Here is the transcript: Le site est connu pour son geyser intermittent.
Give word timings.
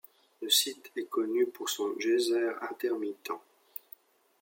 Le 0.41 0.49
site 0.49 0.91
est 0.95 1.05
connu 1.05 1.45
pour 1.45 1.69
son 1.69 1.93
geyser 1.99 2.49
intermittent. 2.71 3.29